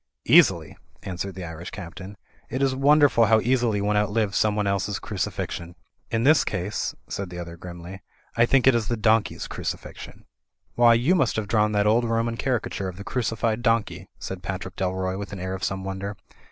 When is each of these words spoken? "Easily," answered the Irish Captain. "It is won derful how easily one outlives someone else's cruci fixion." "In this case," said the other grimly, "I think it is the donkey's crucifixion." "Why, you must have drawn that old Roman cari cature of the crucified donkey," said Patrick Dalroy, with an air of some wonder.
"Easily," 0.25 0.75
answered 1.03 1.35
the 1.35 1.43
Irish 1.43 1.69
Captain. 1.69 2.17
"It 2.49 2.63
is 2.63 2.73
won 2.73 2.97
derful 2.97 3.25
how 3.27 3.39
easily 3.39 3.81
one 3.81 3.95
outlives 3.95 4.35
someone 4.35 4.65
else's 4.65 4.97
cruci 4.97 5.31
fixion." 5.31 5.75
"In 6.09 6.23
this 6.23 6.43
case," 6.43 6.95
said 7.07 7.29
the 7.29 7.37
other 7.37 7.55
grimly, 7.55 8.01
"I 8.35 8.47
think 8.47 8.65
it 8.65 8.73
is 8.73 8.87
the 8.87 8.97
donkey's 8.97 9.47
crucifixion." 9.47 10.25
"Why, 10.73 10.95
you 10.95 11.13
must 11.13 11.35
have 11.35 11.47
drawn 11.47 11.71
that 11.73 11.85
old 11.85 12.05
Roman 12.05 12.35
cari 12.35 12.61
cature 12.61 12.89
of 12.89 12.97
the 12.97 13.03
crucified 13.03 13.61
donkey," 13.61 14.07
said 14.17 14.41
Patrick 14.41 14.75
Dalroy, 14.75 15.19
with 15.19 15.33
an 15.33 15.39
air 15.39 15.53
of 15.53 15.63
some 15.63 15.83
wonder. 15.83 16.17